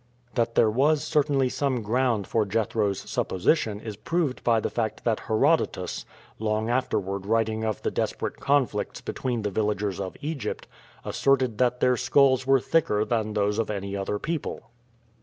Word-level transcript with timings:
That 0.33 0.55
there 0.55 0.71
was 0.71 1.03
certainly 1.03 1.47
some 1.47 1.83
ground 1.83 2.25
for 2.25 2.43
Jethro's 2.43 3.01
supposition 3.07 3.79
is 3.79 3.95
proved 3.97 4.43
by 4.43 4.59
the 4.59 4.71
fact 4.71 5.03
that 5.03 5.19
Herodotus, 5.27 6.07
long 6.39 6.71
afterward 6.71 7.27
writing 7.27 7.63
of 7.63 7.83
the 7.83 7.91
desperate 7.91 8.39
conflicts 8.39 8.99
between 8.99 9.43
the 9.43 9.51
villagers 9.51 9.99
of 9.99 10.17
Egypt, 10.21 10.65
asserted 11.05 11.59
that 11.59 11.81
their 11.81 11.97
skulls 11.97 12.47
were 12.47 12.59
thicker 12.59 13.05
than 13.05 13.33
those 13.33 13.59
of 13.59 13.69
any 13.69 13.95
other 13.95 14.17
people. 14.17 14.71